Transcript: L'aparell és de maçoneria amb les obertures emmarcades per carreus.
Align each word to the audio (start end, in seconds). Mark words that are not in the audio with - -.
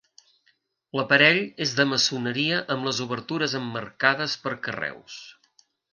L'aparell 0.99 1.41
és 1.65 1.75
de 1.81 1.85
maçoneria 1.91 2.61
amb 2.77 2.89
les 2.89 3.03
obertures 3.07 3.53
emmarcades 3.61 4.37
per 4.47 4.55
carreus. 4.69 5.21